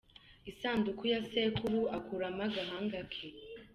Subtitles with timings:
[0.51, 3.27] isanduku ya sekuru akuramo agahanga ke